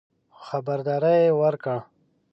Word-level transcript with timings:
خو 0.33 0.39
خبرداری 0.49 1.15
یې 1.23 1.31
ورکړ 1.41 1.77